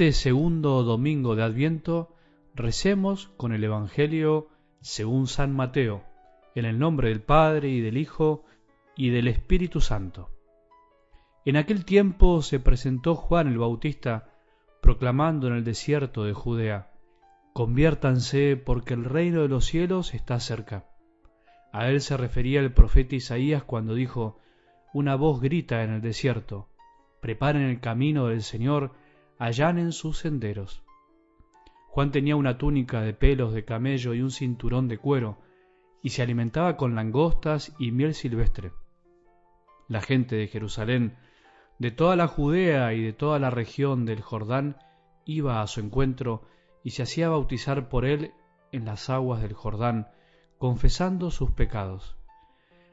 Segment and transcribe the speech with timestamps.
[0.00, 2.16] este segundo domingo de Adviento
[2.54, 4.48] recemos con el Evangelio
[4.80, 6.04] según San Mateo,
[6.54, 8.42] en el nombre del Padre y del Hijo
[8.96, 10.30] y del Espíritu Santo.
[11.44, 14.30] En aquel tiempo se presentó Juan el Bautista
[14.80, 16.92] proclamando en el desierto de Judea,
[17.52, 20.86] conviértanse porque el reino de los cielos está cerca.
[21.74, 24.40] A él se refería el profeta Isaías cuando dijo,
[24.94, 26.70] una voz grita en el desierto,
[27.20, 28.92] preparen el camino del Señor,
[29.40, 30.84] allanen sus senderos.
[31.88, 35.38] Juan tenía una túnica de pelos de camello y un cinturón de cuero,
[36.02, 38.72] y se alimentaba con langostas y miel silvestre.
[39.88, 41.16] La gente de Jerusalén,
[41.78, 44.76] de toda la Judea y de toda la región del Jordán,
[45.24, 46.42] iba a su encuentro
[46.84, 48.32] y se hacía bautizar por él
[48.72, 50.08] en las aguas del Jordán,
[50.58, 52.14] confesando sus pecados.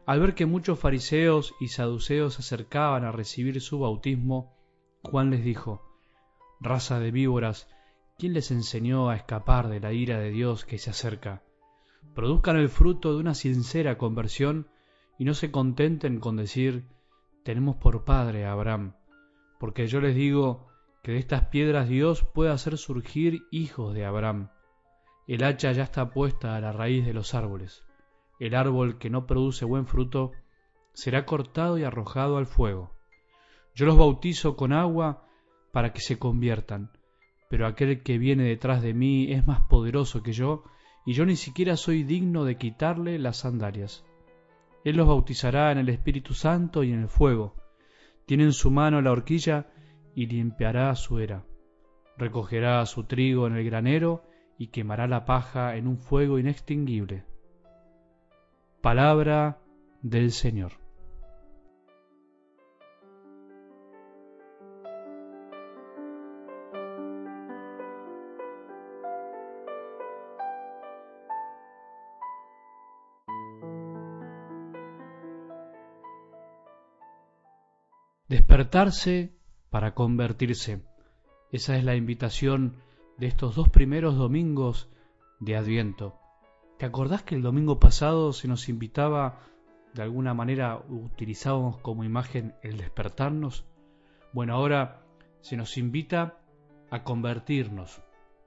[0.06, 4.56] Al ver que muchos fariseos y saduceos se acercaban a recibir su bautismo,
[5.04, 5.87] Juan les dijo,
[6.60, 7.68] Raza de víboras,
[8.18, 11.44] ¿quién les enseñó a escapar de la ira de Dios que se acerca?
[12.16, 14.68] Produzcan el fruto de una sincera conversión
[15.20, 16.88] y no se contenten con decir,
[17.44, 18.96] tenemos por padre a Abraham,
[19.60, 20.68] porque yo les digo
[21.04, 24.50] que de estas piedras Dios puede hacer surgir hijos de Abraham.
[25.28, 27.84] El hacha ya está puesta a la raíz de los árboles.
[28.40, 30.32] El árbol que no produce buen fruto
[30.94, 32.92] será cortado y arrojado al fuego.
[33.76, 35.27] Yo los bautizo con agua
[35.72, 36.92] para que se conviertan.
[37.50, 40.64] Pero aquel que viene detrás de mí es más poderoso que yo,
[41.06, 44.06] y yo ni siquiera soy digno de quitarle las sandalias.
[44.84, 47.56] Él los bautizará en el Espíritu Santo y en el fuego.
[48.26, 49.68] Tiene en su mano la horquilla
[50.16, 51.46] y limpiará su era.
[52.18, 54.24] Recogerá su trigo en el granero
[54.58, 57.24] y quemará la paja en un fuego inextinguible.
[58.82, 59.60] Palabra
[60.02, 60.87] del Señor.
[78.30, 79.32] Despertarse
[79.70, 80.84] para convertirse.
[81.54, 82.76] Esa es la invitación
[83.18, 84.90] de estos dos primeros domingos
[85.40, 86.20] de Adviento.
[86.78, 89.40] ¿Te acordás que el domingo pasado se nos invitaba,
[89.94, 93.66] de alguna manera utilizábamos como imagen el despertarnos?
[94.34, 95.06] Bueno, ahora
[95.40, 96.38] se nos invita
[96.92, 98.02] a convertirnos,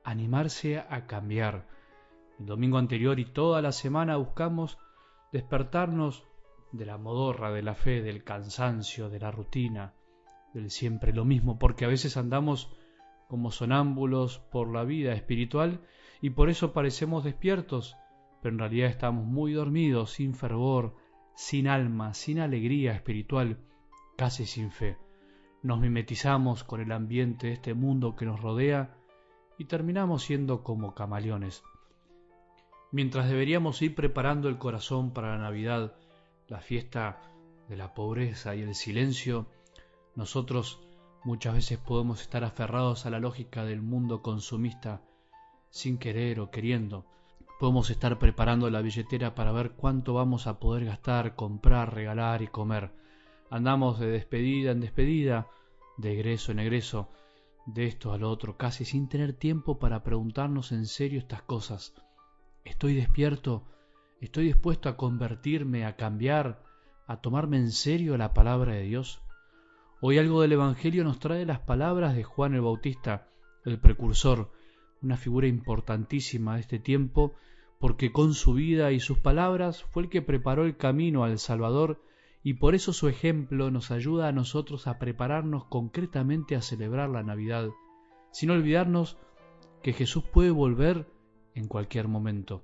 [0.05, 1.67] animarse a cambiar.
[2.39, 4.77] El domingo anterior y toda la semana buscamos
[5.33, 6.30] despertarnos
[6.73, 9.95] de la modorra, de la fe, del cansancio, de la rutina,
[10.55, 12.71] del siempre lo mismo, porque a veces andamos
[13.29, 15.81] como sonámbulos por la vida espiritual
[16.21, 17.97] y por eso parecemos despiertos,
[18.43, 20.97] pero en realidad estamos muy dormidos, sin fervor,
[21.35, 23.59] sin alma, sin alegría espiritual,
[24.17, 24.99] casi sin fe.
[25.63, 28.97] Nos mimetizamos con el ambiente de este mundo que nos rodea
[29.59, 31.63] y terminamos siendo como camaleones.
[32.93, 35.95] Mientras deberíamos ir preparando el corazón para la Navidad,
[36.51, 37.21] la fiesta
[37.69, 39.47] de la pobreza y el silencio,
[40.17, 40.81] nosotros
[41.23, 45.01] muchas veces podemos estar aferrados a la lógica del mundo consumista
[45.71, 47.07] sin querer o queriendo.
[47.61, 52.49] Podemos estar preparando la billetera para ver cuánto vamos a poder gastar, comprar, regalar y
[52.49, 52.91] comer.
[53.49, 55.47] Andamos de despedida en despedida,
[55.99, 57.09] de egreso en egreso,
[57.65, 61.95] de esto al otro, casi sin tener tiempo para preguntarnos en serio estas cosas.
[62.65, 63.63] ¿Estoy despierto?
[64.21, 66.63] ¿Estoy dispuesto a convertirme, a cambiar,
[67.07, 69.23] a tomarme en serio la palabra de Dios?
[70.03, 73.29] Hoy algo del Evangelio nos trae las palabras de Juan el Bautista,
[73.65, 74.51] el precursor,
[75.01, 77.33] una figura importantísima de este tiempo,
[77.79, 82.03] porque con su vida y sus palabras fue el que preparó el camino al Salvador
[82.43, 87.23] y por eso su ejemplo nos ayuda a nosotros a prepararnos concretamente a celebrar la
[87.23, 87.71] Navidad,
[88.33, 89.17] sin olvidarnos
[89.83, 91.07] que Jesús puede volver
[91.55, 92.63] en cualquier momento.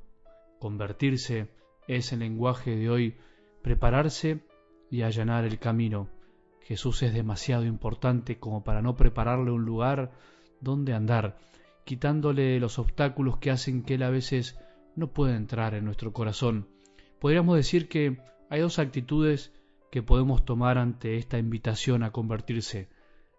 [0.58, 1.48] Convertirse
[1.86, 3.16] es el lenguaje de hoy,
[3.62, 4.40] prepararse
[4.90, 6.08] y allanar el camino.
[6.62, 10.12] Jesús es demasiado importante como para no prepararle un lugar
[10.60, 11.38] donde andar,
[11.84, 14.58] quitándole los obstáculos que hacen que él a veces
[14.96, 16.68] no pueda entrar en nuestro corazón.
[17.20, 18.18] Podríamos decir que
[18.50, 19.52] hay dos actitudes
[19.90, 22.88] que podemos tomar ante esta invitación a convertirse.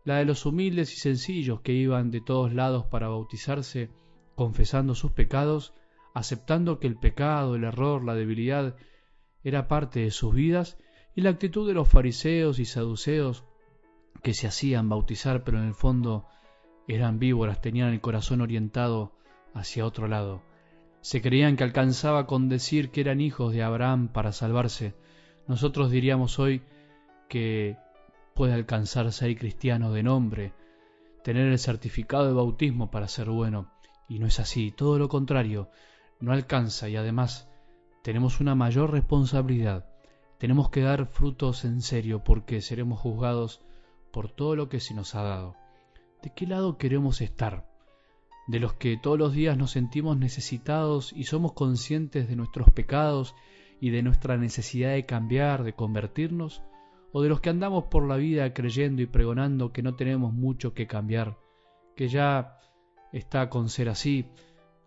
[0.06, 3.90] La de los humildes y sencillos que iban de todos lados para bautizarse,
[4.36, 5.74] confesando sus pecados,
[6.18, 8.76] aceptando que el pecado, el error, la debilidad
[9.44, 10.78] era parte de sus vidas,
[11.16, 13.44] y la actitud de los fariseos y saduceos
[14.22, 16.28] que se hacían bautizar pero en el fondo
[16.88, 19.14] eran víboras, tenían el corazón orientado
[19.54, 20.42] hacia otro lado.
[21.02, 24.96] Se creían que alcanzaba con decir que eran hijos de Abraham para salvarse.
[25.48, 26.62] Nosotros diríamos hoy
[27.30, 27.78] que
[28.34, 30.54] puede alcanzar ser cristiano de nombre,
[31.24, 33.72] tener el certificado de bautismo para ser bueno.
[34.10, 35.70] Y no es así, todo lo contrario,
[36.20, 37.50] no alcanza y además
[38.04, 39.86] tenemos una mayor responsabilidad.
[40.38, 43.62] Tenemos que dar frutos en serio porque seremos juzgados
[44.12, 45.56] por todo lo que se nos ha dado.
[46.22, 47.68] ¿De qué lado queremos estar?
[48.48, 53.36] ¿De los que todos los días nos sentimos necesitados y somos conscientes de nuestros pecados
[53.80, 56.62] y de nuestra necesidad de cambiar, de convertirnos?
[57.12, 60.74] ¿O de los que andamos por la vida creyendo y pregonando que no tenemos mucho
[60.74, 61.38] que cambiar,
[61.96, 62.60] que ya
[63.12, 64.30] está con ser así,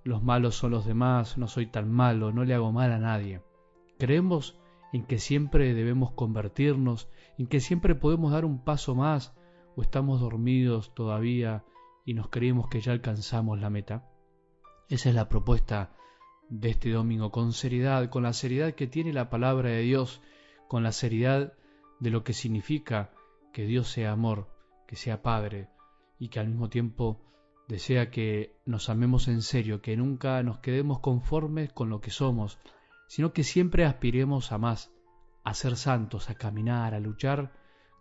[0.05, 3.43] los malos son los demás, no soy tan malo, no le hago mal a nadie?
[3.99, 4.58] ¿Creemos
[4.93, 7.08] en que siempre debemos convertirnos,
[7.38, 9.35] en que siempre podemos dar un paso más,
[9.76, 11.64] o estamos dormidos todavía
[12.05, 14.08] y nos creemos que ya alcanzamos la meta?
[14.88, 15.93] Esa es la propuesta
[16.49, 20.20] de este domingo, con seriedad, con la seriedad que tiene la palabra de Dios,
[20.69, 21.53] con la seriedad
[22.00, 23.12] de lo que significa
[23.53, 24.49] que Dios sea amor,
[24.88, 25.69] que sea Padre,
[26.19, 27.20] y que al mismo tiempo
[27.70, 32.58] desea que nos amemos en serio, que nunca nos quedemos conformes con lo que somos,
[33.06, 34.93] sino que siempre aspiremos a más,
[35.44, 37.52] a ser santos, a caminar, a luchar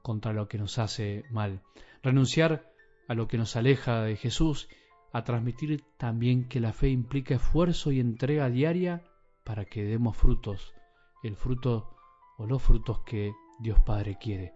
[0.02, 1.62] contra lo que nos hace mal,
[2.02, 2.72] renunciar
[3.08, 4.70] a lo que nos aleja de Jesús,
[5.14, 9.04] a transmitir también que la fe implica esfuerzo y entrega diaria
[9.44, 10.74] para que demos frutos,
[11.22, 11.96] el fruto
[12.38, 14.54] o los frutos que Dios Padre quiere.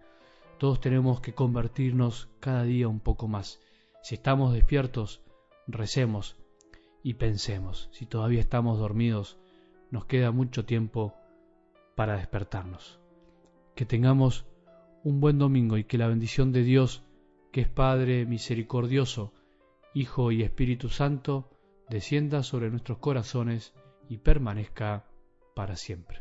[0.58, 3.60] Todos tenemos que convertirnos cada día un poco más.
[4.04, 5.22] Si estamos despiertos,
[5.66, 6.36] recemos
[7.02, 7.88] y pensemos.
[7.90, 9.38] Si todavía estamos dormidos,
[9.90, 11.14] nos queda mucho tiempo
[11.94, 13.00] para despertarnos.
[13.74, 14.44] Que tengamos
[15.04, 17.02] un buen domingo y que la bendición de Dios,
[17.50, 19.32] que es Padre misericordioso,
[19.94, 21.48] Hijo y Espíritu Santo,
[21.88, 23.72] descienda sobre nuestros corazones
[24.10, 25.06] y permanezca
[25.54, 26.20] para siempre.